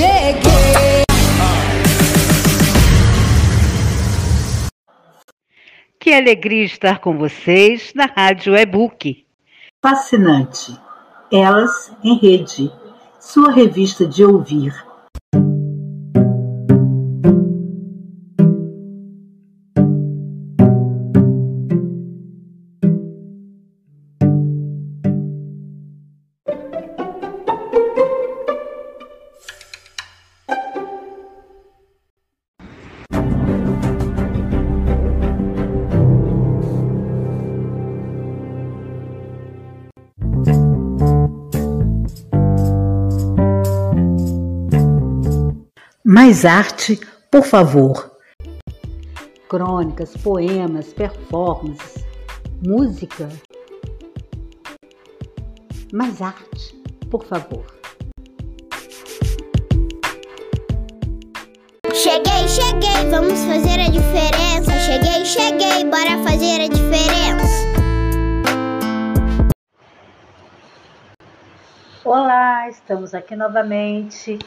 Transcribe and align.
Cheguei! 0.00 1.04
Que 5.98 6.14
alegria 6.14 6.64
estar 6.64 7.00
com 7.00 7.18
vocês 7.18 7.92
na 7.94 8.06
Rádio 8.06 8.56
E-Book. 8.56 9.26
Fascinante. 9.82 10.74
Elas 11.30 11.92
em 12.02 12.18
Rede, 12.18 12.72
sua 13.20 13.52
revista 13.52 14.06
de 14.06 14.24
ouvir 14.24 14.72
Mais 46.22 46.44
arte, 46.44 47.00
por 47.30 47.42
favor. 47.42 48.14
Crônicas, 49.48 50.14
poemas, 50.18 50.92
performances, 50.92 52.04
música. 52.62 53.26
Mais 55.90 56.20
arte, 56.20 56.76
por 57.10 57.24
favor. 57.24 57.64
Cheguei, 61.94 62.48
cheguei, 62.48 63.10
vamos 63.10 63.40
fazer 63.44 63.80
a 63.80 63.88
diferença. 63.88 64.72
Cheguei, 64.78 65.24
cheguei, 65.24 65.84
bora 65.86 66.22
fazer 66.22 66.60
a 66.60 66.68
diferença. 66.68 67.00
Olá, 72.04 72.68
estamos 72.68 73.14
aqui 73.14 73.34
novamente 73.34 74.38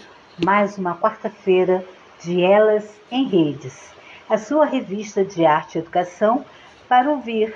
mais 0.42 0.80
uma 0.80 0.96
quarta-feira 0.96 1.86
de 2.22 2.42
Elas 2.44 3.00
em 3.12 3.28
Redes, 3.28 3.94
a 4.28 4.38
sua 4.38 4.66
revista 4.66 5.24
de 5.24 5.46
arte 5.46 5.76
e 5.76 5.82
educação 5.82 6.44
para 6.90 7.12
ouvir. 7.12 7.54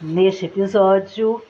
Neste 0.00 0.46
episódio, 0.46 1.42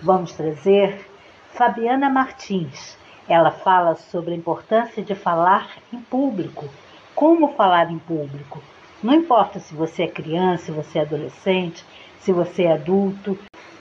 vamos 0.00 0.32
trazer 0.32 1.06
Fabiana 1.52 2.08
Martins. 2.08 2.96
Ela 3.28 3.50
fala 3.50 3.94
sobre 3.94 4.32
a 4.32 4.36
importância 4.36 5.02
de 5.02 5.14
falar 5.14 5.76
em 5.92 6.00
público. 6.00 6.68
Como 7.14 7.52
falar 7.52 7.90
em 7.90 7.98
público? 7.98 8.62
Não 9.02 9.12
importa 9.12 9.60
se 9.60 9.74
você 9.74 10.04
é 10.04 10.08
criança, 10.08 10.66
se 10.66 10.70
você 10.70 11.00
é 11.00 11.02
adolescente, 11.02 11.84
se 12.18 12.32
você 12.32 12.62
é 12.64 12.72
adulto, 12.72 13.38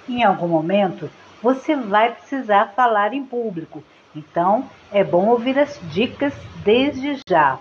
em 0.09 0.23
algum 0.23 0.47
momento 0.47 1.09
você 1.41 1.75
vai 1.75 2.11
precisar 2.13 2.73
falar 2.75 3.13
em 3.13 3.23
público. 3.23 3.81
Então, 4.15 4.69
é 4.91 5.03
bom 5.03 5.27
ouvir 5.29 5.57
as 5.57 5.79
dicas 5.89 6.33
desde 6.65 7.17
já. 7.27 7.57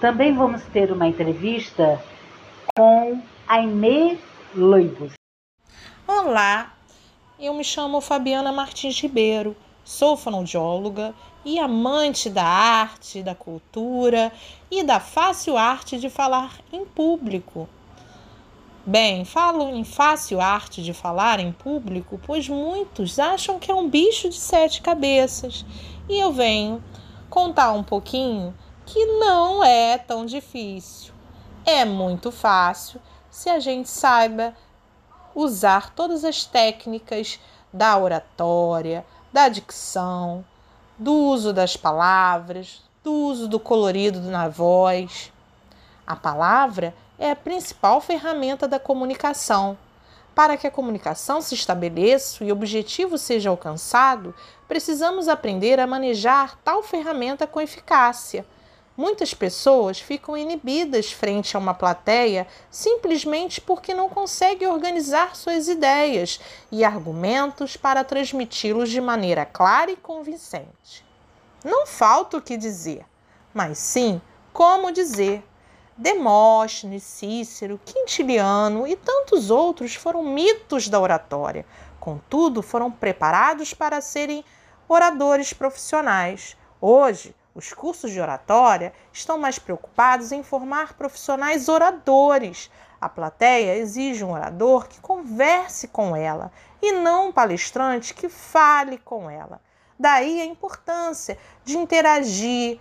Também 0.00 0.34
vamos 0.34 0.62
ter 0.64 0.90
uma 0.90 1.06
entrevista 1.06 2.02
com 2.76 3.22
Aimee 3.46 4.18
Loibos. 4.54 5.12
Olá, 6.08 6.74
eu 7.38 7.54
me 7.54 7.62
chamo 7.62 8.00
Fabiana 8.00 8.50
Martins 8.50 9.00
Ribeiro, 9.00 9.56
sou 9.84 10.16
fonoaudióloga 10.16 11.14
e 11.44 11.60
amante 11.60 12.28
da 12.28 12.44
arte, 12.44 13.22
da 13.22 13.34
cultura 13.34 14.32
e 14.68 14.82
da 14.82 14.98
fácil 14.98 15.56
arte 15.56 16.00
de 16.00 16.10
falar 16.10 16.58
em 16.72 16.84
público. 16.84 17.68
Bem, 18.86 19.24
falo 19.24 19.70
em 19.70 19.82
fácil 19.82 20.42
arte 20.42 20.82
de 20.82 20.92
falar 20.92 21.40
em 21.40 21.50
público, 21.50 22.20
pois 22.26 22.50
muitos 22.50 23.18
acham 23.18 23.58
que 23.58 23.70
é 23.70 23.74
um 23.74 23.88
bicho 23.88 24.28
de 24.28 24.34
sete 24.34 24.82
cabeças. 24.82 25.64
E 26.06 26.20
eu 26.20 26.30
venho 26.30 26.84
contar 27.30 27.72
um 27.72 27.82
pouquinho 27.82 28.54
que 28.84 29.06
não 29.18 29.64
é 29.64 29.96
tão 29.96 30.26
difícil. 30.26 31.14
É 31.64 31.86
muito 31.86 32.30
fácil 32.30 33.00
se 33.30 33.48
a 33.48 33.58
gente 33.58 33.88
saiba 33.88 34.54
usar 35.34 35.94
todas 35.94 36.22
as 36.22 36.44
técnicas 36.44 37.40
da 37.72 37.96
oratória, 37.96 39.02
da 39.32 39.48
dicção, 39.48 40.44
do 40.98 41.10
uso 41.10 41.54
das 41.54 41.74
palavras, 41.74 42.82
do 43.02 43.10
uso 43.10 43.48
do 43.48 43.58
colorido 43.58 44.20
na 44.20 44.46
voz. 44.46 45.32
A 46.06 46.14
palavra 46.14 46.94
é 47.18 47.30
a 47.30 47.36
principal 47.36 48.00
ferramenta 48.00 48.66
da 48.66 48.78
comunicação. 48.78 49.78
Para 50.34 50.56
que 50.56 50.66
a 50.66 50.70
comunicação 50.70 51.40
se 51.40 51.54
estabeleça 51.54 52.44
e 52.44 52.50
o 52.50 52.54
objetivo 52.54 53.16
seja 53.16 53.50
alcançado, 53.50 54.34
precisamos 54.66 55.28
aprender 55.28 55.78
a 55.78 55.86
manejar 55.86 56.58
tal 56.64 56.82
ferramenta 56.82 57.46
com 57.46 57.60
eficácia. 57.60 58.44
Muitas 58.96 59.34
pessoas 59.34 59.98
ficam 59.98 60.36
inibidas 60.36 61.10
frente 61.10 61.56
a 61.56 61.60
uma 61.60 61.74
plateia 61.74 62.46
simplesmente 62.70 63.60
porque 63.60 63.92
não 63.92 64.08
conseguem 64.08 64.68
organizar 64.68 65.34
suas 65.34 65.66
ideias 65.66 66.40
e 66.70 66.84
argumentos 66.84 67.76
para 67.76 68.04
transmiti-los 68.04 68.90
de 68.90 69.00
maneira 69.00 69.44
clara 69.44 69.90
e 69.90 69.96
convincente. 69.96 71.04
Não 71.64 71.86
falta 71.86 72.36
o 72.36 72.42
que 72.42 72.56
dizer, 72.56 73.04
mas 73.52 73.78
sim 73.78 74.20
como 74.52 74.92
dizer. 74.92 75.42
Demóstenes, 75.96 77.04
Cícero, 77.04 77.80
Quintiliano 77.84 78.84
e 78.84 78.96
tantos 78.96 79.48
outros 79.48 79.94
foram 79.94 80.24
mitos 80.24 80.88
da 80.88 80.98
oratória. 80.98 81.64
Contudo, 82.00 82.62
foram 82.62 82.90
preparados 82.90 83.72
para 83.72 84.00
serem 84.00 84.44
oradores 84.88 85.52
profissionais. 85.52 86.56
Hoje, 86.80 87.34
os 87.54 87.72
cursos 87.72 88.10
de 88.10 88.20
oratória 88.20 88.92
estão 89.12 89.38
mais 89.38 89.56
preocupados 89.56 90.32
em 90.32 90.42
formar 90.42 90.94
profissionais 90.94 91.68
oradores. 91.68 92.68
A 93.00 93.08
plateia 93.08 93.76
exige 93.76 94.24
um 94.24 94.32
orador 94.32 94.88
que 94.88 95.00
converse 95.00 95.86
com 95.86 96.16
ela 96.16 96.50
e 96.82 96.90
não 96.90 97.28
um 97.28 97.32
palestrante 97.32 98.12
que 98.12 98.28
fale 98.28 98.98
com 98.98 99.30
ela. 99.30 99.60
Daí 99.96 100.40
a 100.40 100.44
importância 100.44 101.38
de 101.64 101.78
interagir, 101.78 102.80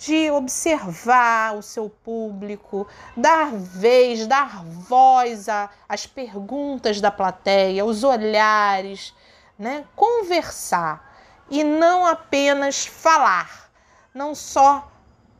de 0.00 0.30
observar 0.30 1.54
o 1.54 1.62
seu 1.62 1.90
público, 1.90 2.88
dar 3.14 3.52
vez, 3.52 4.26
dar 4.26 4.64
voz 4.64 5.46
às 5.86 6.06
perguntas 6.06 7.02
da 7.02 7.10
plateia, 7.10 7.84
os 7.84 8.02
olhares, 8.02 9.14
né? 9.58 9.84
conversar 9.94 11.14
e 11.50 11.62
não 11.62 12.06
apenas 12.06 12.86
falar, 12.86 13.70
não 14.14 14.34
só 14.34 14.90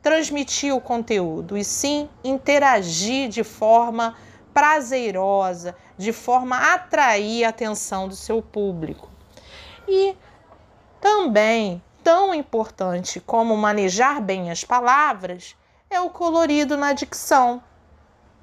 transmitir 0.02 0.74
o 0.74 0.80
conteúdo, 0.80 1.56
e 1.56 1.64
sim 1.64 2.06
interagir 2.22 3.30
de 3.30 3.42
forma 3.42 4.14
prazerosa, 4.52 5.74
de 5.96 6.12
forma 6.12 6.56
a 6.56 6.74
atrair 6.74 7.44
a 7.44 7.48
atenção 7.48 8.06
do 8.06 8.14
seu 8.14 8.42
público. 8.42 9.08
E 9.88 10.14
também 11.00 11.82
tão 12.02 12.34
importante 12.34 13.20
como 13.20 13.56
manejar 13.56 14.20
bem 14.20 14.50
as 14.50 14.64
palavras 14.64 15.54
é 15.88 16.00
o 16.00 16.10
colorido 16.10 16.76
na 16.76 16.92
dicção. 16.92 17.62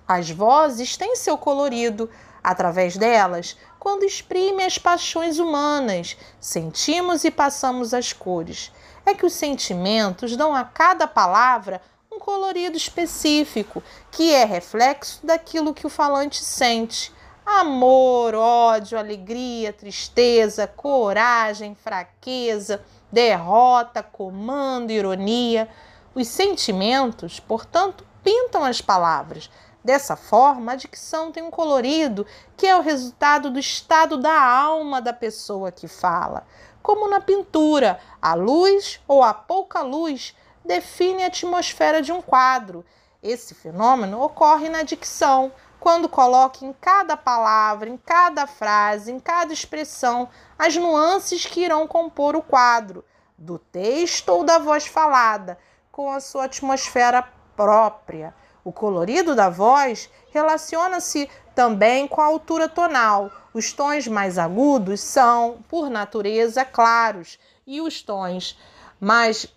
As 0.07 0.29
vozes 0.29 0.95
têm 0.95 1.15
seu 1.15 1.37
colorido, 1.37 2.09
através 2.43 2.95
delas, 2.95 3.57
quando 3.79 4.03
exprimem 4.03 4.65
as 4.65 4.77
paixões 4.77 5.39
humanas, 5.39 6.17
sentimos 6.39 7.23
e 7.23 7.31
passamos 7.31 7.93
as 7.93 8.13
cores. 8.13 8.71
É 9.05 9.13
que 9.13 9.25
os 9.25 9.33
sentimentos 9.33 10.35
dão 10.35 10.53
a 10.53 10.63
cada 10.63 11.07
palavra 11.07 11.81
um 12.11 12.19
colorido 12.19 12.75
específico, 12.75 13.83
que 14.11 14.33
é 14.33 14.43
reflexo 14.43 15.25
daquilo 15.25 15.73
que 15.73 15.85
o 15.85 15.89
falante 15.89 16.43
sente. 16.43 17.13
amor, 17.45 18.35
ódio, 18.35 18.99
alegria, 18.99 19.71
tristeza, 19.71 20.67
coragem, 20.67 21.75
fraqueza, 21.75 22.83
derrota, 23.11 24.03
comando, 24.03 24.91
ironia. 24.91 25.69
Os 26.13 26.27
sentimentos, 26.27 27.39
portanto, 27.39 28.05
pintam 28.23 28.63
as 28.63 28.81
palavras. 28.81 29.49
Dessa 29.83 30.15
forma, 30.15 30.73
a 30.73 30.75
dicção 30.75 31.31
tem 31.31 31.43
um 31.43 31.51
colorido 31.51 32.25
que 32.57 32.67
é 32.67 32.75
o 32.75 32.81
resultado 32.81 33.49
do 33.49 33.59
estado 33.59 34.17
da 34.17 34.37
alma 34.37 35.01
da 35.01 35.13
pessoa 35.13 35.71
que 35.71 35.87
fala. 35.87 36.45
Como 36.83 37.07
na 37.07 37.21
pintura, 37.21 37.99
a 38.21 38.33
luz 38.33 38.99
ou 39.07 39.23
a 39.23 39.33
pouca 39.33 39.81
luz 39.81 40.35
define 40.65 41.23
a 41.23 41.27
atmosfera 41.27 42.01
de 42.01 42.11
um 42.11 42.21
quadro. 42.21 42.85
Esse 43.23 43.55
fenômeno 43.55 44.21
ocorre 44.21 44.69
na 44.69 44.83
dicção, 44.83 45.51
quando 45.79 46.09
coloca 46.09 46.65
em 46.65 46.73
cada 46.73 47.15
palavra, 47.15 47.89
em 47.89 47.97
cada 47.97 48.47
frase, 48.47 49.11
em 49.11 49.19
cada 49.19 49.53
expressão, 49.53 50.29
as 50.57 50.75
nuances 50.75 51.45
que 51.45 51.61
irão 51.61 51.87
compor 51.87 52.35
o 52.35 52.41
quadro, 52.41 53.03
do 53.37 53.59
texto 53.59 54.29
ou 54.29 54.43
da 54.43 54.57
voz 54.57 54.87
falada, 54.87 55.57
com 55.91 56.11
a 56.11 56.19
sua 56.19 56.45
atmosfera 56.45 57.27
própria. 57.55 58.33
O 58.63 58.71
colorido 58.71 59.35
da 59.35 59.49
voz 59.49 60.09
relaciona-se 60.31 61.29
também 61.55 62.07
com 62.07 62.19
a 62.19 62.25
altura 62.25 62.67
tonal. 62.67 63.31
Os 63.53 63.71
tons 63.71 64.07
mais 64.07 64.37
agudos 64.37 64.99
são, 65.01 65.59
por 65.69 65.89
natureza, 65.89 66.65
claros, 66.65 67.39
e 67.65 67.79
os 67.79 68.01
tons 68.01 68.59
mais 68.99 69.47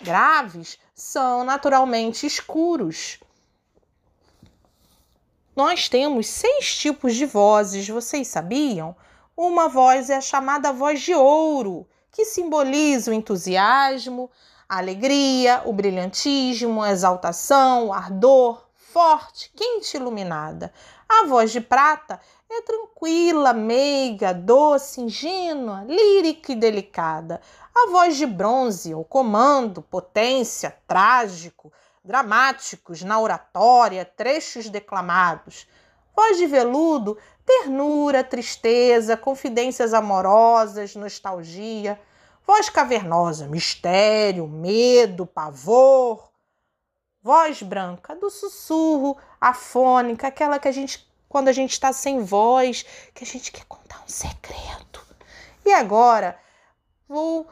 graves 0.00 0.78
são 0.94 1.44
naturalmente 1.44 2.26
escuros. 2.26 3.18
Nós 5.54 5.86
temos 5.86 6.28
seis 6.28 6.74
tipos 6.78 7.14
de 7.14 7.26
vozes, 7.26 7.86
vocês 7.86 8.26
sabiam? 8.26 8.96
Uma 9.36 9.68
voz 9.68 10.08
é 10.08 10.16
a 10.16 10.20
chamada 10.22 10.72
voz 10.72 11.02
de 11.02 11.14
ouro, 11.14 11.86
que 12.10 12.24
simboliza 12.24 13.10
o 13.10 13.14
entusiasmo, 13.14 14.30
a 14.66 14.78
alegria, 14.78 15.60
o 15.66 15.72
brilhantismo, 15.74 16.80
a 16.80 16.90
exaltação, 16.90 17.88
o 17.88 17.92
ardor, 17.92 18.66
forte, 18.74 19.52
quente 19.54 19.94
e 19.94 20.00
iluminada. 20.00 20.72
A 21.06 21.26
voz 21.26 21.52
de 21.52 21.60
prata 21.60 22.18
é 22.50 22.62
tranquila, 22.62 23.52
meiga, 23.52 24.32
doce, 24.32 25.02
ingênua, 25.02 25.84
lírica 25.86 26.52
e 26.52 26.56
delicada. 26.56 27.42
A 27.74 27.90
voz 27.90 28.16
de 28.16 28.24
bronze, 28.24 28.94
o 28.94 29.04
comando, 29.04 29.82
potência, 29.82 30.74
trágico, 30.88 31.70
dramáticos 32.04 33.02
na 33.02 33.18
oratória, 33.20 34.04
trechos 34.04 34.68
declamados. 34.68 35.66
Voz 36.14 36.36
de 36.36 36.46
veludo, 36.46 37.16
ternura, 37.44 38.24
tristeza, 38.24 39.16
confidências 39.16 39.94
amorosas, 39.94 40.94
nostalgia. 40.94 42.00
Voz 42.46 42.68
cavernosa, 42.68 43.46
mistério, 43.46 44.46
medo, 44.48 45.26
pavor. 45.26 46.30
Voz 47.22 47.62
branca, 47.62 48.16
do 48.16 48.28
sussurro, 48.28 49.16
afônica, 49.40 50.26
aquela 50.26 50.58
que 50.58 50.66
a 50.66 50.72
gente, 50.72 51.08
quando 51.28 51.48
a 51.48 51.52
gente 51.52 51.72
está 51.72 51.92
sem 51.92 52.24
voz, 52.24 52.84
que 53.14 53.22
a 53.22 53.26
gente 53.26 53.52
quer 53.52 53.64
contar 53.66 54.02
um 54.04 54.08
segredo. 54.08 55.00
E 55.64 55.72
agora 55.72 56.36
vou 57.08 57.46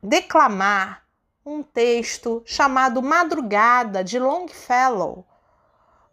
declamar 0.00 1.04
um 1.44 1.62
texto 1.62 2.42
chamado 2.44 3.02
Madrugada, 3.02 4.04
de 4.04 4.18
Longfellow, 4.18 5.26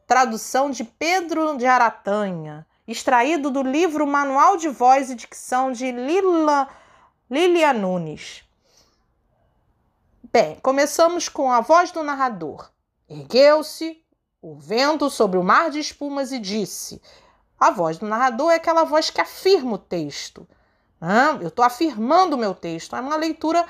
tradução 0.06 0.70
de 0.72 0.84
Pedro 0.84 1.58
de 1.58 1.66
Aratanha, 1.66 2.66
extraído 2.88 3.52
do 3.52 3.62
livro 3.62 4.08
Manual 4.08 4.58
de 4.58 4.70
Voz 4.70 5.10
e 5.10 5.16
Dicção 5.16 5.72
de 5.72 5.92
Lila, 5.92 6.70
Nunes. 7.76 8.44
Bem, 10.32 10.56
começamos 10.62 11.28
com 11.28 11.52
a 11.52 11.62
voz 11.62 11.92
do 11.92 12.04
narrador. 12.04 12.70
Ergueu-se 13.10 14.02
o 14.42 14.56
vento 14.56 15.10
sobre 15.10 15.38
o 15.38 15.44
mar 15.44 15.70
de 15.70 15.80
espumas 15.80 16.32
e 16.32 16.40
disse: 16.40 17.02
A 17.60 17.72
voz 17.72 17.98
do 17.98 18.06
narrador 18.06 18.52
é 18.52 18.56
aquela 18.56 18.84
voz 18.84 19.10
que 19.10 19.20
afirma 19.20 19.74
o 19.74 19.78
texto. 19.78 20.48
Eu 21.42 21.50
estou 21.50 21.64
afirmando 21.64 22.36
o 22.36 22.40
meu 22.40 22.56
texto. 22.56 22.96
É 22.96 23.02
uma 23.02 23.16
leitura 23.16 23.66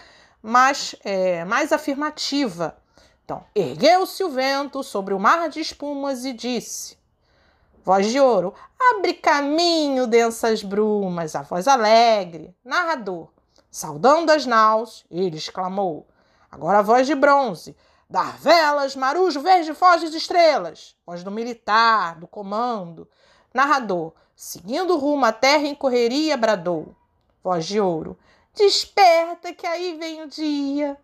mais, 0.47 0.95
é, 1.03 1.44
mais 1.44 1.73
afirmativa. 1.73 2.77
Então, 3.25 3.44
ergueu-se 3.53 4.23
o 4.23 4.29
vento 4.29 4.81
sobre 4.81 5.13
o 5.13 5.19
mar 5.19 5.49
de 5.49 5.59
espumas 5.59 6.23
e 6.23 6.31
disse: 6.31 6.97
Voz 7.83 8.07
de 8.07 8.19
ouro, 8.19 8.53
abre 8.79 9.13
caminho 9.13 10.07
densas 10.07 10.63
brumas, 10.63 11.35
a 11.35 11.41
voz 11.41 11.67
alegre, 11.67 12.55
narrador. 12.63 13.27
Saudando 13.69 14.29
as 14.29 14.45
naus, 14.45 15.05
ele 15.11 15.35
exclamou. 15.35 16.07
Agora 16.50 16.79
a 16.79 16.81
voz 16.81 17.05
de 17.05 17.13
bronze, 17.13 17.75
dar 18.09 18.38
velas, 18.38 18.95
marujo, 18.95 19.41
verde, 19.41 19.73
foge 19.73 20.09
de 20.09 20.15
estrelas. 20.15 20.95
Voz 21.05 21.23
do 21.23 21.29
militar, 21.29 22.17
do 22.17 22.25
comando. 22.25 23.05
Narrador, 23.53 24.13
seguindo 24.33 24.97
rumo 24.97 25.25
à 25.25 25.33
terra 25.33 25.67
em 25.67 25.75
correria, 25.75 26.38
bradou. 26.38 26.95
Voz 27.43 27.65
de 27.65 27.81
ouro, 27.81 28.17
Desperta 28.57 29.54
que 29.54 29.68
aí 29.68 29.95
vem 30.00 30.24
o 30.24 30.27
dia. 30.27 30.98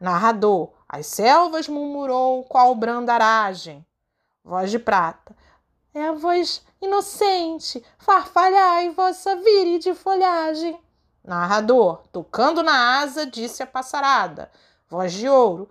Narrador, 0.00 0.72
as 0.88 1.06
selvas 1.06 1.68
murmurou 1.68 2.42
qual 2.42 2.74
brandaragem. 2.74 3.86
Voz 4.42 4.72
de 4.72 4.78
prata, 4.80 5.36
é 5.94 6.08
a 6.08 6.12
voz 6.12 6.66
inocente, 6.82 7.84
farfalhai 7.96 8.90
vossa 8.90 9.36
de 9.78 9.94
folhagem. 9.94 10.80
Narrador, 11.22 12.02
tocando 12.10 12.60
na 12.60 12.98
asa, 13.02 13.24
disse 13.24 13.62
a 13.62 13.66
passarada. 13.68 14.50
Voz 14.88 15.12
de 15.12 15.28
ouro, 15.28 15.68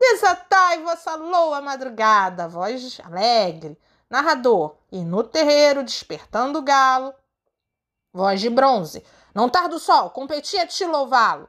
desatai 0.00 0.82
vossa 0.82 1.16
loa 1.16 1.60
madrugada. 1.60 2.48
Voz 2.48 2.98
alegre. 3.04 3.78
Narrador, 4.08 4.76
e 4.90 5.04
no 5.04 5.22
terreiro, 5.22 5.84
despertando 5.84 6.60
o 6.60 6.62
galo. 6.62 7.12
Voz 8.10 8.40
de 8.40 8.48
bronze, 8.48 9.04
não 9.34 9.48
tarda 9.48 9.76
o 9.76 9.78
sol, 9.78 10.10
competia 10.10 10.66
te 10.66 10.84
louvá-lo. 10.84 11.48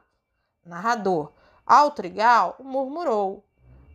Narrador, 0.64 1.32
ao 1.66 1.90
trigal, 1.90 2.56
murmurou. 2.60 3.44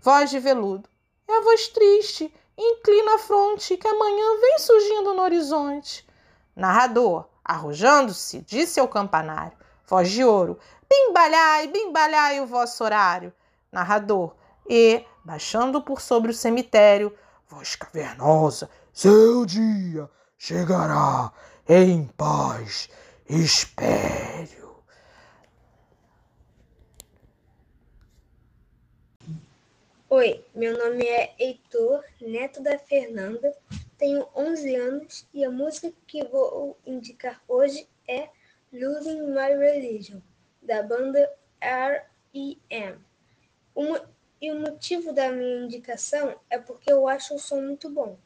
Voz 0.01 0.30
de 0.30 0.39
veludo, 0.39 0.88
é 1.27 1.38
a 1.38 1.41
voz 1.41 1.68
triste, 1.68 2.33
inclina 2.57 3.15
a 3.15 3.19
fronte, 3.19 3.77
que 3.77 3.88
amanhã 3.88 4.39
vem 4.39 4.59
surgindo 4.59 5.13
no 5.13 5.21
horizonte. 5.21 6.07
Narrador, 6.56 7.25
arrojando-se, 7.44 8.41
disse 8.41 8.80
ao 8.80 8.88
campanário. 8.88 9.58
Voz 9.86 10.10
de 10.12 10.24
ouro, 10.24 10.60
bimbalhai, 10.89 11.67
bimbalhai 11.67 12.39
o 12.41 12.46
vosso 12.46 12.84
horário. 12.84 13.34
Narrador, 13.72 14.36
e, 14.69 15.03
baixando 15.25 15.81
por 15.81 16.00
sobre 16.00 16.31
o 16.31 16.34
cemitério, 16.34 17.15
voz 17.48 17.75
cavernosa, 17.75 18.69
seu 18.93 19.46
dia 19.46 20.10
chegará 20.38 21.31
em 21.67 22.05
paz 22.15 22.89
Espério. 23.29 24.83
Oi, 30.09 30.43
meu 30.55 30.75
nome 30.75 31.05
é 31.05 31.36
Heitor, 31.38 32.03
neto 32.19 32.63
da 32.63 32.79
Fernanda, 32.79 33.55
tenho 34.00 34.27
11 34.36 34.75
anos 34.75 35.27
e 35.31 35.45
a 35.45 35.51
música 35.51 35.93
que 36.07 36.25
vou 36.25 36.75
indicar 36.83 37.39
hoje 37.48 37.88
é 38.07 38.29
Losing 38.74 39.21
My 39.27 39.55
Religion, 39.55 40.21
da 40.63 40.81
banda 40.81 41.31
R.E.M. 41.62 42.98
E 44.41 44.51
o 44.51 44.59
motivo 44.59 45.13
da 45.13 45.31
minha 45.31 45.65
indicação 45.65 46.36
é 46.50 46.57
porque 46.57 46.91
eu 46.91 47.07
acho 47.07 47.36
o 47.36 47.39
som 47.39 47.62
muito 47.62 47.91
bom. 47.91 48.17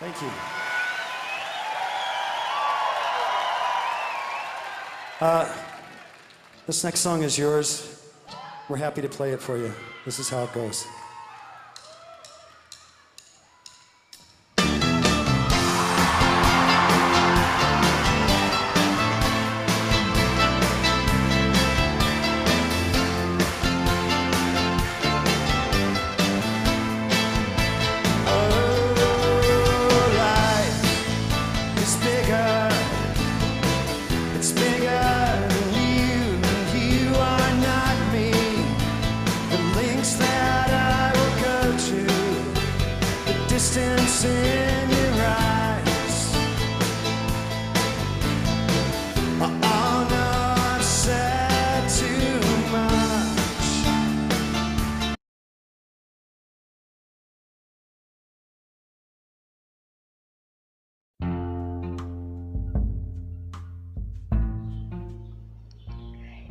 Thank 0.00 0.22
you. 0.22 0.30
Uh, 5.20 5.52
this 6.68 6.84
next 6.84 7.00
song 7.00 7.24
is 7.24 7.36
yours. 7.36 8.00
We're 8.68 8.76
happy 8.76 9.02
to 9.02 9.08
play 9.08 9.32
it 9.32 9.42
for 9.42 9.56
you. 9.56 9.72
This 10.04 10.20
is 10.20 10.28
how 10.28 10.44
it 10.44 10.52
goes. 10.52 10.86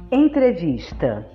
Entrevista. 0.10 1.28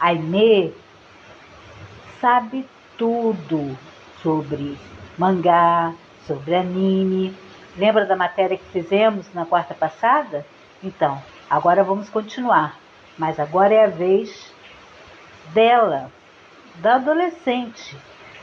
Aimee 0.00 0.74
sabe 2.20 2.68
tudo 2.98 3.78
sobre 4.20 4.76
mangá, 5.16 5.94
sobre 6.26 6.56
anime. 6.56 7.32
Lembra 7.76 8.04
da 8.06 8.16
matéria 8.16 8.58
que 8.58 8.64
fizemos 8.72 9.32
na 9.32 9.46
quarta 9.46 9.72
passada? 9.72 10.44
Então, 10.82 11.22
agora 11.48 11.84
vamos 11.84 12.10
continuar. 12.10 12.76
Mas 13.16 13.38
agora 13.38 13.72
é 13.72 13.84
a 13.84 13.88
vez 13.88 14.52
dela, 15.52 16.10
da 16.76 16.96
adolescente, 16.96 17.96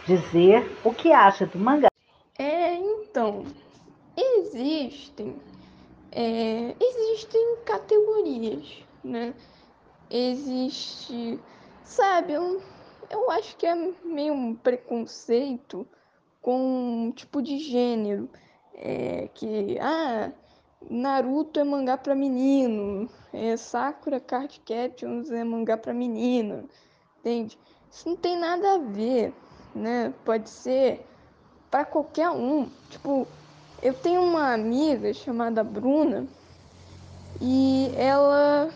dizer 0.05 0.77
o 0.83 0.93
que 0.93 1.11
acha 1.11 1.45
do 1.45 1.59
mangá. 1.59 1.89
É, 2.37 2.75
então, 2.75 3.45
existem, 4.15 5.35
é, 6.11 6.75
existem 6.79 7.57
categorias, 7.65 8.83
né? 9.03 9.33
Existe, 10.09 11.39
sabe, 11.83 12.33
eu, 12.33 12.61
eu 13.09 13.31
acho 13.31 13.55
que 13.57 13.65
é 13.65 13.75
meio 14.03 14.33
um 14.33 14.55
preconceito 14.55 15.87
com 16.41 17.07
um 17.07 17.11
tipo 17.11 17.41
de 17.41 17.59
gênero. 17.59 18.29
É, 18.73 19.29
que, 19.35 19.77
ah, 19.79 20.31
Naruto 20.89 21.59
é 21.59 21.63
mangá 21.63 21.97
para 21.97 22.15
menino, 22.15 23.07
é, 23.31 23.55
Sakura 23.55 24.19
Card 24.19 24.59
Captions 24.61 25.29
é 25.29 25.43
mangá 25.43 25.77
para 25.77 25.93
menina, 25.93 26.65
entende? 27.19 27.59
Isso 27.91 28.07
não 28.07 28.15
tem 28.15 28.37
nada 28.37 28.75
a 28.75 28.77
ver, 28.77 29.33
né? 29.75 30.13
Pode 30.23 30.49
ser 30.49 31.05
para 31.69 31.83
qualquer 31.83 32.29
um. 32.29 32.69
Tipo, 32.89 33.27
eu 33.83 33.93
tenho 33.93 34.21
uma 34.23 34.53
amiga 34.53 35.13
chamada 35.13 35.63
Bruna 35.63 36.25
e 37.41 37.91
ela 37.97 38.69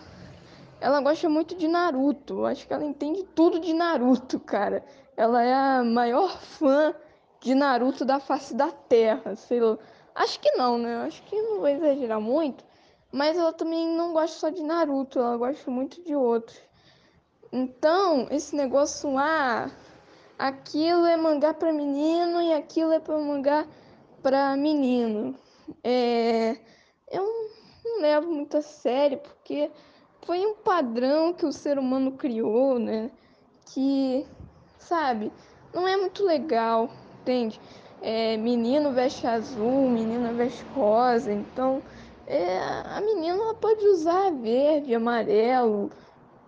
ela 0.80 1.00
gosta 1.00 1.28
muito 1.28 1.54
de 1.56 1.66
Naruto. 1.66 2.44
Acho 2.44 2.66
que 2.66 2.72
ela 2.72 2.84
entende 2.84 3.24
tudo 3.34 3.58
de 3.58 3.72
Naruto, 3.72 4.38
cara. 4.38 4.84
Ela 5.16 5.42
é 5.42 5.54
a 5.54 5.82
maior 5.82 6.38
fã 6.38 6.94
de 7.40 7.54
Naruto 7.54 8.04
da 8.04 8.20
face 8.20 8.54
da 8.54 8.70
Terra, 8.70 9.34
sei 9.34 9.60
lá. 9.60 9.78
Acho 10.14 10.38
que 10.40 10.50
não, 10.52 10.78
né? 10.78 10.96
Acho 11.06 11.22
que 11.22 11.40
não 11.40 11.58
vou 11.58 11.68
exagerar 11.68 12.20
muito. 12.20 12.64
Mas 13.10 13.38
ela 13.38 13.52
também 13.52 13.88
não 13.96 14.12
gosta 14.12 14.38
só 14.38 14.50
de 14.50 14.62
Naruto, 14.62 15.18
ela 15.18 15.36
gosta 15.36 15.70
muito 15.70 16.02
de 16.02 16.14
outros. 16.14 16.60
Então, 17.56 18.28
esse 18.30 18.54
negócio, 18.54 19.16
ah, 19.16 19.70
aquilo 20.38 21.06
é 21.06 21.16
mangá 21.16 21.54
para 21.54 21.72
menino 21.72 22.42
e 22.42 22.52
aquilo 22.52 22.92
é 22.92 23.00
para 23.00 23.18
mangá 23.18 23.66
para 24.22 24.56
menino. 24.56 25.34
É, 25.82 26.56
eu 27.10 27.24
não 27.84 28.00
levo 28.02 28.30
muito 28.30 28.56
a 28.56 28.62
sério, 28.62 29.18
porque 29.18 29.70
foi 30.22 30.44
um 30.44 30.56
padrão 30.56 31.32
que 31.32 31.46
o 31.46 31.52
ser 31.52 31.78
humano 31.78 32.12
criou, 32.12 32.78
né? 32.78 33.10
Que, 33.72 34.26
sabe, 34.78 35.32
não 35.72 35.88
é 35.88 35.96
muito 35.96 36.24
legal, 36.24 36.90
entende? 37.20 37.60
é, 38.06 38.36
menino 38.36 38.92
veste 38.92 39.26
azul, 39.26 39.88
menina 39.90 40.32
veste 40.32 40.64
rosa, 40.74 41.32
então 41.32 41.82
é, 42.26 42.58
a 42.58 43.00
menina 43.00 43.36
ela 43.36 43.54
pode 43.54 43.84
usar 43.86 44.30
verde, 44.30 44.94
amarelo, 44.94 45.90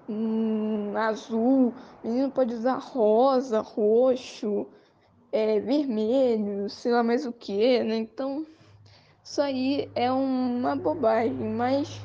hum, 0.09 0.97
azul, 0.97 1.75
menino 2.03 2.31
pode 2.31 2.55
usar 2.55 2.79
rosa, 2.79 3.61
roxo, 3.61 4.66
é, 5.33 5.61
vermelho, 5.61 6.68
sei 6.71 6.92
lá 6.92 7.03
mais 7.03 7.27
o 7.27 7.33
que, 7.33 7.83
né? 7.83 7.97
Então 7.97 8.47
isso 9.23 9.42
aí 9.42 9.92
é 9.94 10.11
uma 10.11 10.75
bobagem, 10.77 11.35
mas 11.35 12.01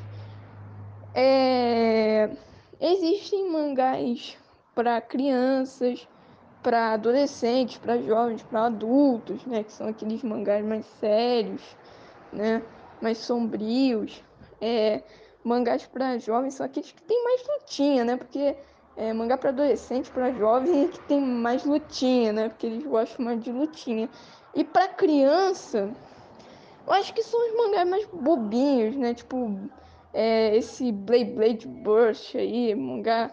é, 1.14 2.30
existem 2.80 3.50
mangás 3.50 4.38
para 4.76 5.00
crianças, 5.00 6.08
para 6.62 6.94
adolescentes, 6.94 7.78
para 7.78 8.02
jovens, 8.02 8.44
para 8.44 8.66
adultos, 8.66 9.46
né, 9.46 9.64
que 9.64 9.72
são 9.72 9.88
aqueles 9.88 10.24
mangás 10.24 10.66
mais 10.66 10.86
sérios, 10.86 11.62
né, 12.32 12.64
mais 13.02 13.20
sombrios. 13.20 14.24
É, 14.60 15.04
mangás 15.44 15.86
para 15.86 16.18
jovens 16.18 16.56
são 16.56 16.66
aqueles 16.66 16.92
que 16.92 17.02
tem 17.04 17.24
mais 17.24 17.42
lutinha, 17.48 18.06
né, 18.06 18.16
porque 18.16 18.56
é, 18.96 19.12
mangá 19.14 19.38
para 19.38 19.50
adolescente, 19.50 20.12
para 20.12 20.32
jovem 20.32 20.86
é 20.86 20.88
que 20.88 21.00
tem 21.02 21.20
mais 21.20 21.66
lutinha, 21.66 22.32
né, 22.32 22.50
porque 22.50 22.68
eles 22.68 22.86
gostam 22.86 23.26
mais 23.26 23.42
de 23.42 23.52
lutinha. 23.52 24.10
E 24.56 24.64
para 24.64 24.88
criança, 24.88 25.92
eu 26.86 26.94
acho 26.94 27.14
que 27.14 27.24
são 27.24 27.40
os 27.48 27.58
mangás 27.58 27.90
mais 27.90 28.06
bobinhos, 28.06 28.96
né, 28.96 29.14
tipo 29.14 29.60
é, 30.14 30.56
esse 30.56 30.92
Blade 30.92 31.32
Blade 31.32 31.68
Burst 31.68 32.36
aí, 32.36 32.76
mangá 32.76 33.32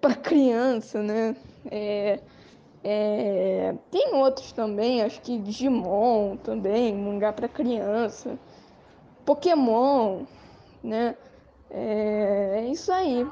para 0.00 0.14
criança, 0.14 1.02
né? 1.02 1.36
É, 1.70 2.20
é, 2.82 3.74
tem 3.90 4.14
outros 4.14 4.52
também, 4.52 5.02
acho 5.02 5.20
que 5.20 5.38
Digimon 5.38 6.36
também, 6.36 6.94
mangá 6.94 7.32
para 7.32 7.48
criança. 7.48 8.38
Pokémon, 9.24 10.24
né? 10.82 11.16
É, 11.70 12.54
é, 12.56 12.66
isso 12.66 12.92
aí. 12.92 13.26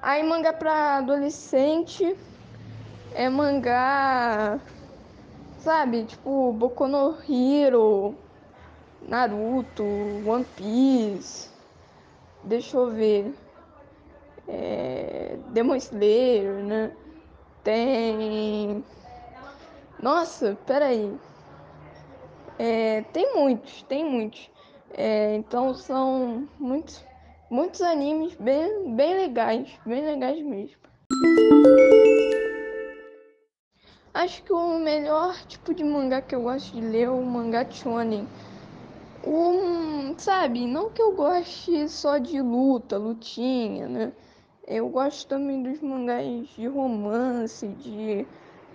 Aí 0.00 0.22
mangá 0.22 0.52
para 0.52 0.98
adolescente 0.98 2.16
é 3.14 3.28
mangá, 3.28 4.58
sabe? 5.58 6.04
Tipo 6.04 6.52
Boku 6.52 6.88
no 6.88 7.16
Hero, 7.28 8.14
Naruto, 9.02 9.84
One 10.26 10.44
Piece. 10.56 11.50
Deixa 12.42 12.76
eu 12.76 12.90
ver. 12.90 13.34
É, 14.48 15.36
Demon 15.48 15.76
Slayer, 15.76 16.64
né? 16.64 16.90
Tem. 17.62 18.84
Nossa, 20.02 20.58
peraí. 20.66 21.16
É, 22.58 23.02
tem 23.12 23.34
muitos, 23.34 23.82
tem 23.82 24.04
muitos. 24.04 24.51
É, 24.94 25.34
então 25.36 25.74
são 25.74 26.48
muitos, 26.58 27.02
muitos 27.50 27.80
animes 27.80 28.34
bem, 28.34 28.94
bem 28.94 29.14
legais, 29.14 29.68
bem 29.86 30.04
legais 30.04 30.42
mesmo. 30.42 30.76
Acho 34.14 34.42
que 34.42 34.52
o 34.52 34.78
melhor 34.78 35.34
tipo 35.46 35.72
de 35.72 35.82
mangá 35.82 36.20
que 36.20 36.34
eu 36.34 36.42
gosto 36.42 36.74
de 36.74 36.82
ler 36.82 37.04
é 37.04 37.10
o 37.10 37.24
mangá 37.24 37.68
shonen. 37.70 38.28
Um, 39.26 40.18
sabe, 40.18 40.66
não 40.66 40.90
que 40.90 41.00
eu 41.00 41.12
goste 41.12 41.88
só 41.88 42.18
de 42.18 42.42
luta, 42.42 42.98
lutinha, 42.98 43.88
né? 43.88 44.12
Eu 44.66 44.88
gosto 44.90 45.28
também 45.28 45.62
dos 45.62 45.80
mangás 45.80 46.46
de 46.48 46.66
romance, 46.66 47.66
de. 47.68 48.26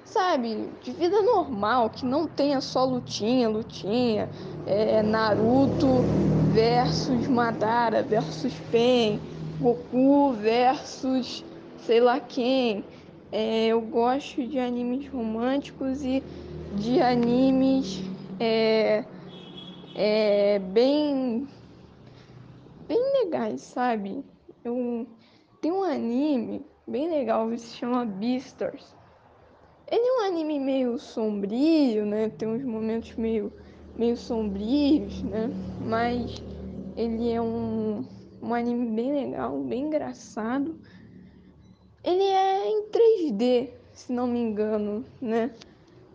Sabe, 0.09 0.69
de 0.81 0.93
vida 0.93 1.21
normal, 1.21 1.89
que 1.89 2.05
não 2.05 2.27
tenha 2.27 2.61
só 2.61 2.85
lutinha, 2.85 3.49
lutinha. 3.49 4.29
É, 4.65 5.03
Naruto 5.03 6.05
versus 6.45 7.27
Madara 7.27 8.03
versus 8.03 8.53
Pen, 8.71 9.19
Goku 9.59 10.31
versus 10.31 11.43
sei 11.75 11.99
lá 11.99 12.21
quem. 12.21 12.85
É, 13.33 13.67
eu 13.67 13.81
gosto 13.81 14.47
de 14.47 14.57
animes 14.57 15.09
românticos 15.09 16.01
e 16.01 16.23
de 16.71 17.01
animes 17.01 18.01
é, 18.39 19.03
é, 19.93 20.57
bem, 20.59 21.45
bem 22.87 23.25
legais, 23.25 23.61
sabe? 23.61 24.23
Eu 24.63 25.05
tem 25.61 25.69
um 25.69 25.83
anime 25.83 26.65
bem 26.87 27.09
legal 27.09 27.49
que 27.49 27.57
se 27.57 27.75
chama 27.75 28.05
Beastars. 28.05 28.96
Ele 29.89 30.05
é 30.05 30.13
um 30.13 30.25
anime 30.25 30.59
meio 30.59 30.99
sombrio, 30.99 32.05
né? 32.05 32.29
Tem 32.29 32.47
uns 32.47 32.63
momentos 32.63 33.15
meio, 33.15 33.53
meio 33.97 34.17
sombrios, 34.17 35.23
né? 35.23 35.49
Mas 35.79 36.43
ele 36.97 37.31
é 37.31 37.41
um, 37.41 38.03
um 38.41 38.53
anime 38.53 38.91
bem 38.91 39.13
legal, 39.13 39.57
bem 39.63 39.85
engraçado. 39.85 40.77
Ele 42.03 42.23
é 42.23 42.67
em 42.67 42.89
3D, 42.89 43.69
se 43.93 44.11
não 44.11 44.27
me 44.27 44.39
engano, 44.39 45.05
né? 45.21 45.51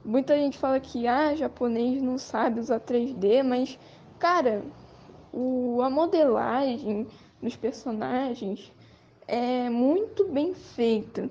Muita 0.04 0.36
gente 0.36 0.58
fala 0.58 0.78
que 0.78 1.06
ah, 1.06 1.34
japonês 1.34 2.02
não 2.02 2.18
sabe 2.18 2.60
usar 2.60 2.80
3D, 2.80 3.42
mas 3.42 3.78
cara, 4.18 4.62
o, 5.32 5.80
a 5.80 5.88
modelagem 5.88 7.06
dos 7.42 7.56
personagens 7.56 8.70
é 9.26 9.70
muito 9.70 10.28
bem 10.28 10.52
feita. 10.52 11.30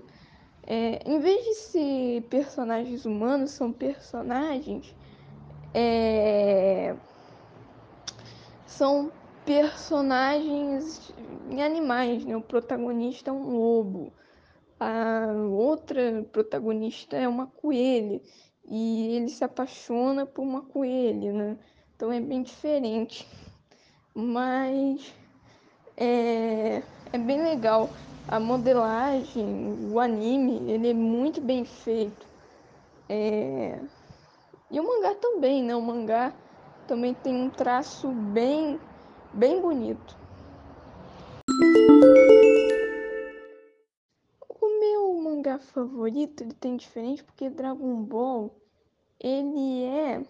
É, 0.73 1.01
em 1.05 1.19
vez 1.19 1.43
de 1.43 1.53
ser 1.55 2.21
personagens 2.29 3.05
humanos, 3.05 3.51
são 3.51 3.73
personagens. 3.73 4.95
É, 5.73 6.95
são 8.65 9.11
personagens 9.45 11.11
em 11.49 11.61
animais, 11.61 12.23
né? 12.23 12.37
O 12.37 12.41
protagonista 12.41 13.31
é 13.31 13.33
um 13.33 13.49
lobo, 13.49 14.13
a 14.79 15.33
outra 15.49 16.25
protagonista 16.31 17.17
é 17.17 17.27
uma 17.27 17.47
coelha 17.47 18.21
e 18.65 19.17
ele 19.17 19.27
se 19.27 19.43
apaixona 19.43 20.25
por 20.25 20.41
uma 20.41 20.61
coelha, 20.61 21.33
né? 21.33 21.57
Então 21.97 22.13
é 22.13 22.21
bem 22.21 22.43
diferente, 22.43 23.27
mas 24.15 25.13
é, 25.97 26.81
é 27.11 27.17
bem 27.17 27.43
legal. 27.43 27.89
A 28.27 28.39
modelagem, 28.39 29.91
o 29.91 29.99
anime, 29.99 30.71
ele 30.71 30.89
é 30.89 30.93
muito 30.93 31.41
bem 31.41 31.65
feito. 31.65 32.25
É... 33.09 33.79
E 34.69 34.79
o 34.79 34.87
mangá 34.87 35.15
também, 35.15 35.63
né? 35.63 35.75
O 35.75 35.81
mangá 35.81 36.33
também 36.87 37.13
tem 37.13 37.35
um 37.35 37.49
traço 37.49 38.09
bem, 38.09 38.79
bem 39.33 39.61
bonito. 39.61 40.15
O 44.59 44.79
meu 44.79 45.13
mangá 45.21 45.59
favorito, 45.59 46.43
ele 46.43 46.53
tem 46.53 46.77
diferente 46.77 47.23
porque 47.23 47.49
Dragon 47.49 48.03
Ball, 48.03 48.55
ele 49.19 49.83
é 49.83 50.23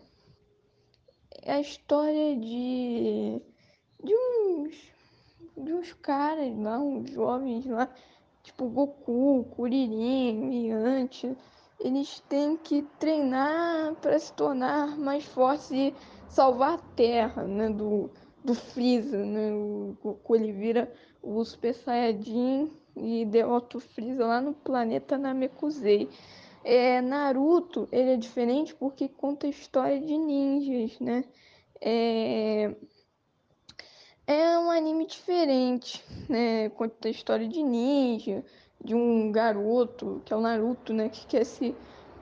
a 1.46 1.60
história 1.60 2.36
de 2.36 3.42
de 4.04 4.16
uns 4.16 4.92
de 5.62 5.74
uns 5.74 5.94
caras 5.94 6.58
lá, 6.58 6.80
uns 6.80 7.12
jovens 7.12 7.66
lá, 7.66 7.90
tipo 8.44 8.68
Goku, 8.68 9.46
Kuririn, 9.56 10.34
Miante, 10.34 11.36
eles 11.80 12.20
têm 12.30 12.58
que 12.58 12.84
treinar 13.00 13.96
para 13.96 14.18
se 14.20 14.34
tornar 14.34 14.98
mais 14.98 15.26
fortes 15.26 15.72
e 15.72 15.94
salvar 16.30 16.76
a 16.76 16.96
Terra, 16.96 17.44
né, 17.44 17.70
do, 17.70 18.10
do 18.44 18.54
Freeza, 18.54 19.24
né, 19.24 19.54
o 19.54 19.96
Goku 20.02 20.36
ele 20.36 20.52
vira 20.52 20.92
o 21.22 21.44
Super 21.44 21.74
Saiyajin 21.74 22.72
e 22.96 23.26
derrota 23.26 23.78
o 23.78 23.82
Freeza 23.82 24.26
lá 24.26 24.42
no 24.42 24.54
planeta 24.54 25.18
Namekusei. 25.18 26.10
É, 26.64 27.02
Naruto, 27.02 27.88
ele 27.92 28.12
é 28.12 28.18
diferente 28.18 28.76
porque 28.76 29.08
conta 29.08 29.48
a 29.48 29.50
história 29.50 30.00
de 30.00 30.16
ninjas, 30.16 31.00
né, 31.00 31.24
é, 31.82 32.76
é 34.32 34.58
um 34.58 34.72
anime 34.72 35.06
diferente, 35.06 36.04
né, 36.30 36.70
conta 36.70 37.08
a 37.08 37.12
história 37.12 37.48
de 37.48 37.62
ninja, 37.62 38.44
de 38.84 38.96
um 38.96 39.32
garoto, 39.32 40.22
que 40.26 40.34
é 40.34 40.36
o 40.36 40.42
Naruto, 40.42 40.94
né, 40.94 41.10
que 41.10 41.26
quer 41.28 41.44
se 41.44 41.76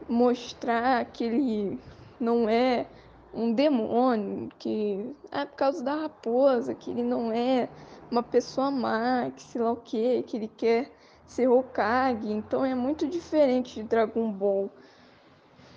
mostrar 0.07 1.05
que 1.05 1.23
ele 1.23 1.79
não 2.19 2.49
é 2.49 2.87
um 3.33 3.53
demônio, 3.53 4.49
que 4.57 5.15
é 5.31 5.45
por 5.45 5.55
causa 5.55 5.83
da 5.83 5.95
raposa, 5.95 6.73
que 6.73 6.89
ele 6.89 7.03
não 7.03 7.31
é 7.31 7.69
uma 8.09 8.23
pessoa 8.23 8.71
má, 8.71 9.29
que 9.35 9.43
sei 9.43 9.61
lá 9.61 9.71
o 9.71 9.77
que, 9.77 10.23
que 10.23 10.35
ele 10.35 10.47
quer 10.47 10.91
ser 11.27 11.47
Hokage, 11.47 12.31
então 12.31 12.65
é 12.65 12.73
muito 12.73 13.07
diferente 13.07 13.75
de 13.75 13.83
Dragon 13.83 14.31
Ball. 14.31 14.69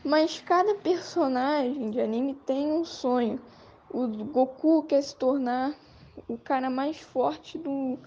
Mas 0.02 0.40
cada 0.40 0.74
personagem 0.76 1.90
de 1.90 2.00
anime 2.00 2.34
tem 2.34 2.72
um 2.72 2.84
sonho. 2.84 3.38
O 3.90 4.08
Goku 4.08 4.82
quer 4.84 5.02
se 5.02 5.14
tornar 5.14 5.74
o 6.28 6.36
cara 6.38 6.68
mais 6.70 6.98
forte 7.00 7.58
do, 7.58 7.98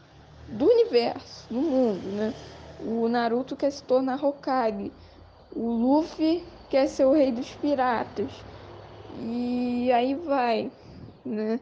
do 0.47 0.65
universo, 0.65 1.47
do 1.53 1.61
mundo, 1.61 2.07
né? 2.15 2.33
O 2.81 3.07
Naruto 3.07 3.55
quer 3.55 3.71
se 3.71 3.83
tornar 3.83 4.23
Hokage. 4.23 4.91
O 5.55 5.69
Luffy 5.69 6.43
quer 6.69 6.87
ser 6.87 7.05
o 7.05 7.13
rei 7.13 7.31
dos 7.31 7.49
piratas. 7.55 8.29
E 9.19 9.91
aí 9.91 10.13
vai, 10.13 10.71
né? 11.25 11.59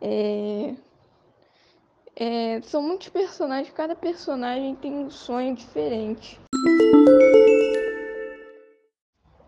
É... 0.00 0.74
É... 2.14 2.60
São 2.62 2.82
muitos 2.82 3.08
personagens, 3.08 3.74
cada 3.74 3.94
personagem 3.94 4.76
tem 4.76 4.92
um 4.92 5.10
sonho 5.10 5.54
diferente. 5.54 6.40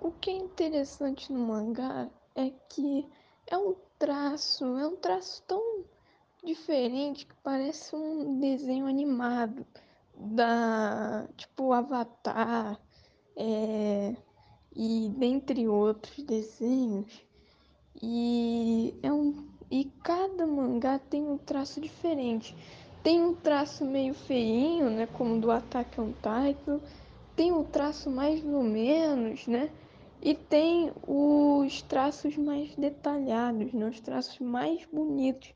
O 0.01 0.11
que 0.11 0.31
é 0.31 0.35
interessante 0.35 1.33
no 1.33 1.39
mangá 1.39 2.09
é 2.35 2.51
que 2.69 3.07
é 3.47 3.57
um 3.57 3.77
traço, 3.99 4.65
é 4.79 4.87
um 4.87 4.97
traço 4.97 5.43
tão 5.47 5.85
diferente 6.45 7.27
que 7.27 7.35
parece 7.43 7.95
um 7.95 8.39
desenho 8.39 8.87
animado 8.87 9.65
da 10.15 11.27
tipo 11.37 11.73
Avatar 11.73 12.79
é, 13.37 14.15
e 14.75 15.11
dentre 15.17 15.69
outros 15.69 16.23
desenhos. 16.25 17.25
E 18.03 18.95
é 19.03 19.13
um 19.13 19.49
e 19.71 19.85
cada 20.03 20.47
mangá 20.47 20.99
tem 20.99 21.23
um 21.23 21.39
traço 21.39 21.81
diferente. 21.81 22.55
Tem 23.03 23.23
um 23.23 23.35
traço 23.35 23.85
meio 23.85 24.15
feinho 24.15 24.91
né 24.91 25.07
como 25.07 25.41
do 25.41 25.51
Attack 25.51 26.01
on 26.01 26.13
Titan. 26.13 26.81
Tem 27.37 27.53
um 27.53 27.65
traço 27.65 28.11
mais 28.11 28.45
ou 28.45 28.63
menos 28.63 29.47
né 29.47 29.71
e 30.21 30.35
tem 30.35 30.93
os 31.07 31.83
traços 31.83 32.37
mais 32.37 32.75
detalhados 32.77 33.73
né? 33.73 33.87
os 33.87 34.01
traços 34.01 34.39
mais 34.39 34.87
bonitos 34.87 35.53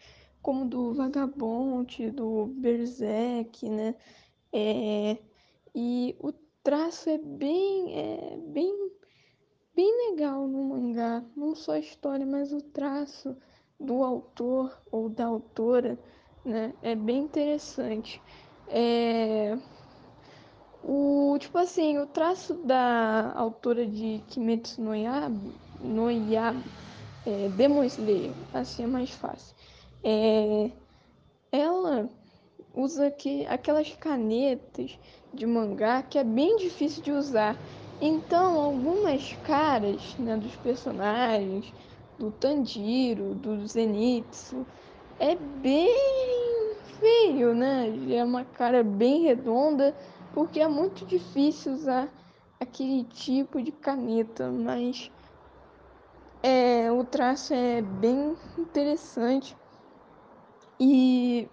como 0.46 0.64
do 0.64 0.94
Vagabond 0.94 2.10
do 2.12 2.46
Berserk 2.46 3.68
né 3.68 3.96
é, 4.52 5.18
e 5.74 6.14
o 6.20 6.32
traço 6.62 7.10
é 7.10 7.18
bem, 7.18 7.98
é 7.98 8.36
bem, 8.36 8.92
bem 9.74 10.10
legal 10.10 10.46
no 10.46 10.62
mangá. 10.62 11.24
Não 11.36 11.56
só 11.56 11.72
a 11.72 11.80
história, 11.80 12.24
mas 12.24 12.52
o 12.52 12.62
traço 12.62 13.36
do 13.78 14.04
autor 14.04 14.80
ou 14.92 15.08
da 15.08 15.26
autora, 15.26 15.98
né? 16.44 16.72
É 16.80 16.94
bem 16.94 17.24
interessante. 17.24 18.22
É, 18.68 19.58
o 20.84 21.36
tipo 21.40 21.58
assim, 21.58 21.98
o 21.98 22.06
traço 22.06 22.54
da 22.64 23.32
autora 23.32 23.84
de 23.84 24.22
Kimetsu 24.28 24.80
no 24.80 24.94
Yaiba, 24.94 25.36
no 25.80 26.08
Yaiba 26.08 26.62
é, 27.26 27.48
Demon 27.48 27.82
Slayer, 27.82 28.32
assim 28.54 28.84
é 28.84 28.86
mais 28.86 29.10
fácil. 29.10 29.55
É, 30.08 30.70
ela 31.50 32.08
usa 32.72 33.10
que 33.10 33.44
aquelas 33.46 33.92
canetas 33.96 35.00
de 35.34 35.44
mangá 35.46 36.00
que 36.02 36.16
é 36.16 36.22
bem 36.22 36.56
difícil 36.58 37.02
de 37.02 37.10
usar. 37.10 37.60
Então, 38.00 38.60
algumas 38.60 39.34
caras 39.42 40.16
né, 40.18 40.36
dos 40.36 40.56
personagens, 40.56 41.74
do 42.16 42.30
Tanjiro, 42.30 43.34
do 43.34 43.66
Zenitsu, 43.66 44.64
é 45.18 45.34
bem 45.34 45.88
feio, 47.00 47.52
né? 47.52 47.88
É 48.14 48.22
uma 48.24 48.44
cara 48.44 48.84
bem 48.84 49.22
redonda, 49.22 49.96
porque 50.32 50.60
é 50.60 50.68
muito 50.68 51.04
difícil 51.04 51.72
usar 51.72 52.14
aquele 52.60 53.02
tipo 53.04 53.60
de 53.60 53.72
caneta, 53.72 54.52
mas 54.52 55.10
é, 56.42 56.92
o 56.92 57.04
traço 57.04 57.52
é 57.54 57.82
bem 57.82 58.36
interessante. 58.56 59.56
E 60.78 61.48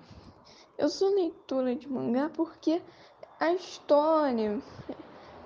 eu 0.77 0.89
sou 0.89 1.15
leitora 1.15 1.73
de 1.75 1.89
mangá 1.89 2.29
porque 2.29 2.81
a 3.39 3.53
história, 3.53 4.62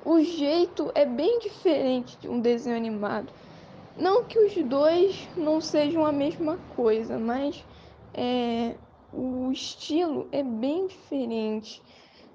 o 0.04 0.20
jeito 0.20 0.92
é 0.96 1.06
bem 1.06 1.38
diferente 1.40 2.18
de 2.18 2.28
um 2.28 2.40
desenho 2.40 2.76
animado. 2.76 3.32
Não 3.96 4.24
que 4.24 4.40
os 4.40 4.56
dois 4.64 5.30
não 5.38 5.62
sejam 5.62 6.06
a 6.06 6.12
mesma 6.12 6.58
coisa, 6.76 7.20
mas 7.20 7.64
é, 8.16 8.76
o 9.14 9.52
estilo 9.52 10.28
é 10.32 10.42
bem 10.42 10.88
diferente. 10.88 11.84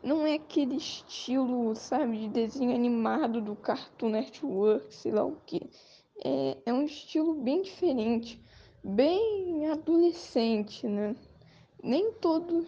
Não 0.01 0.25
é 0.25 0.35
aquele 0.35 0.77
estilo, 0.77 1.75
sabe, 1.75 2.19
de 2.19 2.29
desenho 2.29 2.73
animado 2.75 3.41
do 3.41 3.57
Cartoon 3.57 4.11
Network, 4.11 4.95
sei 4.95 5.11
lá 5.11 5.25
o 5.25 5.37
que. 5.45 5.61
É, 6.25 6.59
é 6.67 6.73
um 6.73 6.85
estilo 6.85 7.35
bem 7.35 7.63
diferente, 7.63 8.41
bem 8.85 9.67
adolescente, 9.69 10.87
né? 10.87 11.17
Nem 11.83 12.13
todo 12.21 12.65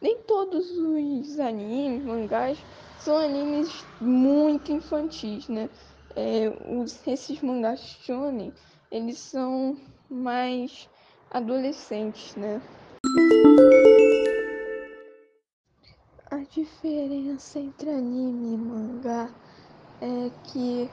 nem 0.00 0.16
todos 0.22 0.70
os 0.70 1.38
animes, 1.38 2.02
mangás 2.04 2.58
são 3.00 3.18
animes 3.18 3.84
muito 4.00 4.72
infantis, 4.72 5.46
né? 5.48 5.68
É, 6.16 6.48
os, 6.74 7.06
esses 7.06 7.42
mangás 7.42 7.80
shonen, 7.80 8.50
eles 8.90 9.18
são 9.18 9.76
mais 10.08 10.88
adolescentes, 11.30 12.34
né? 12.36 12.62
A 16.30 16.38
diferença 16.38 17.58
entre 17.58 17.90
anime 17.90 18.54
e 18.54 18.56
mangá 18.56 19.34
é 20.00 20.30
que 20.44 20.90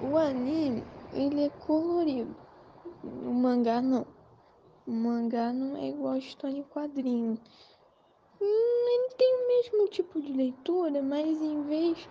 o 0.00 0.16
anime 0.16 0.84
ele 1.12 1.42
é 1.46 1.50
colorido, 1.50 2.36
o 3.02 3.34
mangá 3.34 3.82
não. 3.82 4.17
O 4.88 4.90
mangá 4.90 5.52
não 5.52 5.76
é 5.76 5.90
igual 5.90 6.14
a 6.14 6.18
história 6.18 6.56
em 6.56 6.62
quadrinho. 6.62 7.38
Hum, 8.40 8.88
ele 8.88 9.14
tem 9.18 9.34
o 9.34 9.46
mesmo 9.46 9.88
tipo 9.88 10.18
de 10.18 10.32
leitura, 10.32 11.02
mas 11.02 11.42
em 11.42 11.62
vez 11.62 12.08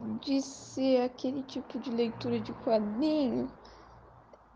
de 0.00 0.40
ser 0.40 1.02
aquele 1.02 1.42
tipo 1.42 1.78
de 1.78 1.90
leitura 1.90 2.40
de 2.40 2.54
quadrinho, 2.54 3.52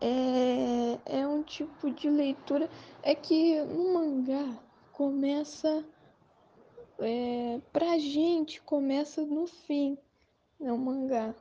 é, 0.01 1.19
é 1.19 1.27
um 1.27 1.43
tipo 1.43 1.91
de 1.91 2.09
leitura. 2.09 2.67
É 3.03 3.13
que 3.13 3.63
no 3.65 3.93
mangá 3.93 4.59
começa. 4.91 5.85
É, 6.97 7.59
pra 7.71 7.99
gente 7.99 8.59
começa 8.63 9.23
no 9.23 9.45
fim, 9.45 9.95
é 10.59 10.73
o 10.73 10.77
mangá. 10.79 11.35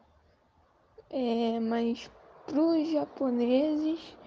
É, 1.09 1.59
mas 1.59 2.11
pros 2.45 2.87
japoneses, 2.91 4.19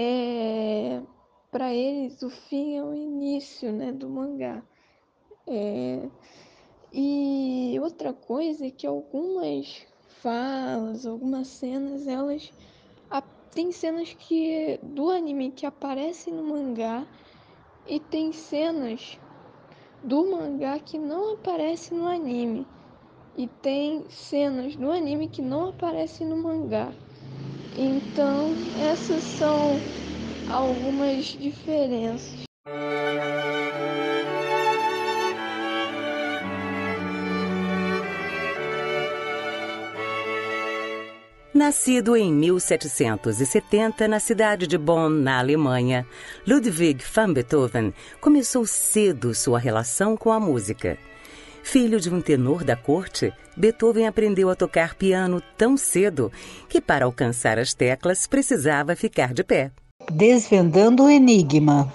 é, 0.00 1.02
para 1.50 1.74
eles 1.74 2.22
o 2.22 2.30
fim 2.30 2.76
é 2.76 2.84
o 2.84 2.94
início 2.94 3.72
né, 3.72 3.90
do 3.90 4.08
mangá. 4.08 4.62
É, 5.44 6.08
e 6.92 7.76
outra 7.80 8.12
coisa 8.12 8.64
é 8.64 8.70
que 8.70 8.86
algumas 8.86 9.84
falas, 10.20 11.04
algumas 11.04 11.48
cenas, 11.48 12.06
elas 12.06 12.52
a, 13.10 13.20
tem 13.20 13.72
cenas 13.72 14.14
que 14.14 14.78
do 14.84 15.10
anime 15.10 15.50
que 15.50 15.66
aparecem 15.66 16.32
no 16.32 16.44
mangá 16.44 17.04
e 17.84 17.98
tem 17.98 18.32
cenas 18.32 19.18
do 20.04 20.30
mangá 20.30 20.78
que 20.78 20.96
não 20.96 21.32
aparecem 21.34 21.98
no 21.98 22.06
anime. 22.06 22.64
E 23.36 23.48
tem 23.48 24.08
cenas 24.10 24.76
do 24.76 24.92
anime 24.92 25.26
que 25.26 25.42
não 25.42 25.70
aparecem 25.70 26.24
no 26.24 26.36
mangá. 26.36 26.92
Então, 27.80 28.56
essas 28.76 29.22
são 29.22 29.78
algumas 30.50 31.26
diferenças. 31.26 32.48
Nascido 41.54 42.16
em 42.16 42.32
1770 42.32 44.08
na 44.08 44.18
cidade 44.18 44.66
de 44.66 44.76
Bonn, 44.76 45.10
na 45.10 45.38
Alemanha, 45.38 46.04
Ludwig 46.44 47.04
van 47.04 47.32
Beethoven 47.32 47.94
começou 48.20 48.66
cedo 48.66 49.32
sua 49.32 49.60
relação 49.60 50.16
com 50.16 50.32
a 50.32 50.40
música. 50.40 50.98
Filho 51.62 52.00
de 52.00 52.12
um 52.12 52.20
tenor 52.20 52.64
da 52.64 52.76
corte, 52.76 53.32
Beethoven 53.56 54.06
aprendeu 54.06 54.48
a 54.48 54.54
tocar 54.54 54.94
piano 54.94 55.42
tão 55.56 55.76
cedo 55.76 56.32
que, 56.68 56.80
para 56.80 57.04
alcançar 57.04 57.58
as 57.58 57.74
teclas, 57.74 58.26
precisava 58.26 58.96
ficar 58.96 59.34
de 59.34 59.44
pé. 59.44 59.70
Desvendando 60.10 61.04
o 61.04 61.10
enigma. 61.10 61.92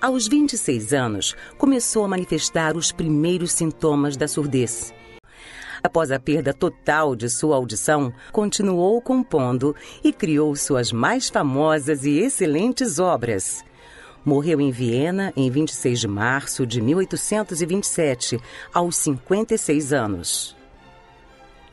Aos 0.00 0.26
26 0.26 0.94
anos, 0.94 1.36
começou 1.58 2.04
a 2.06 2.08
manifestar 2.08 2.74
os 2.74 2.90
primeiros 2.90 3.52
sintomas 3.52 4.16
da 4.16 4.26
surdez. 4.26 4.94
Após 5.82 6.10
a 6.10 6.18
perda 6.18 6.52
total 6.52 7.16
de 7.16 7.28
sua 7.28 7.56
audição, 7.56 8.12
continuou 8.32 9.00
compondo 9.00 9.74
e 10.04 10.12
criou 10.12 10.54
suas 10.54 10.92
mais 10.92 11.28
famosas 11.28 12.04
e 12.04 12.18
excelentes 12.18 12.98
obras. 12.98 13.64
Morreu 14.24 14.60
em 14.60 14.70
Viena 14.70 15.32
em 15.34 15.50
26 15.50 16.00
de 16.00 16.08
março 16.08 16.66
de 16.66 16.80
1827, 16.80 18.38
aos 18.72 18.96
56 18.96 19.92
anos. 19.92 20.56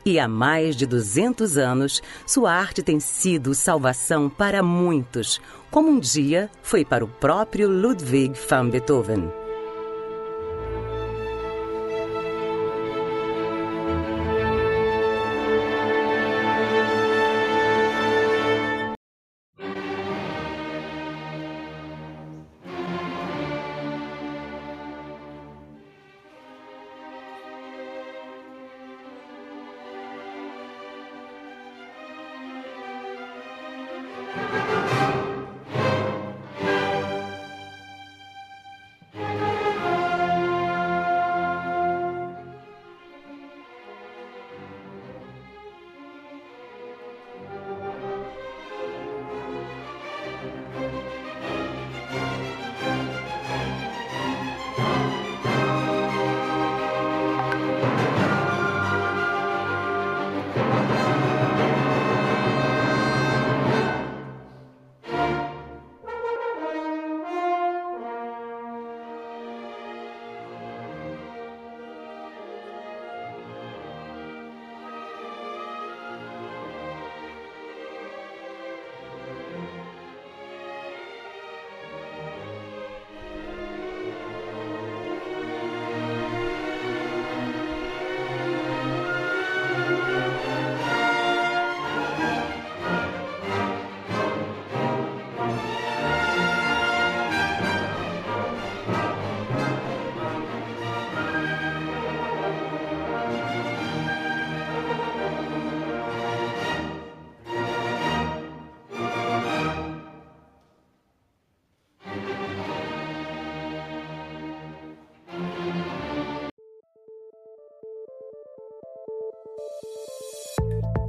E 0.04 0.18
há 0.18 0.26
mais 0.26 0.74
de 0.74 0.86
200 0.86 1.58
anos, 1.58 2.02
sua 2.26 2.52
arte 2.52 2.82
tem 2.82 2.98
sido 2.98 3.54
salvação 3.54 4.30
para 4.30 4.62
muitos, 4.62 5.38
como 5.70 5.90
um 5.90 6.00
dia 6.00 6.50
foi 6.62 6.82
para 6.82 7.04
o 7.04 7.08
próprio 7.08 7.68
Ludwig 7.68 8.32
van 8.48 8.70
Beethoven. 8.70 9.30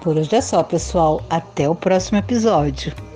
Por 0.00 0.16
hoje 0.16 0.34
é 0.34 0.40
só, 0.40 0.62
pessoal. 0.62 1.22
Até 1.28 1.68
o 1.68 1.74
próximo 1.74 2.18
episódio. 2.18 3.09